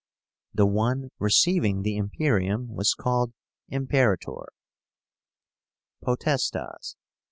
The 0.51 0.65
one 0.65 1.11
receiving 1.19 1.83
the 1.83 1.95
Imperium 1.95 2.69
was 2.73 2.95
called 2.95 3.33
IMPERATOR. 3.69 4.47
POTESTAS. 6.03 6.95